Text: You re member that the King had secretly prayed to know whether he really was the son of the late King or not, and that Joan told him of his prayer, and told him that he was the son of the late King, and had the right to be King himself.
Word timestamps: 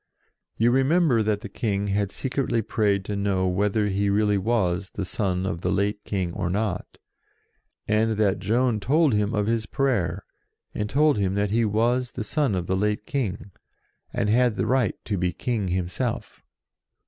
You 0.57 0.71
re 0.71 0.81
member 0.81 1.21
that 1.21 1.41
the 1.41 1.47
King 1.47 1.89
had 1.89 2.11
secretly 2.11 2.63
prayed 2.63 3.05
to 3.05 3.15
know 3.15 3.47
whether 3.47 3.87
he 3.87 4.09
really 4.09 4.39
was 4.39 4.89
the 4.95 5.05
son 5.05 5.45
of 5.45 5.61
the 5.61 5.71
late 5.71 6.03
King 6.05 6.33
or 6.33 6.49
not, 6.49 6.97
and 7.87 8.13
that 8.17 8.39
Joan 8.39 8.79
told 8.79 9.13
him 9.13 9.35
of 9.35 9.45
his 9.45 9.67
prayer, 9.67 10.25
and 10.73 10.89
told 10.89 11.19
him 11.19 11.35
that 11.35 11.51
he 11.51 11.65
was 11.65 12.13
the 12.13 12.23
son 12.23 12.55
of 12.55 12.65
the 12.65 12.75
late 12.75 13.05
King, 13.05 13.51
and 14.11 14.27
had 14.27 14.55
the 14.55 14.65
right 14.65 14.95
to 15.05 15.19
be 15.19 15.31
King 15.31 15.67
himself. 15.67 16.41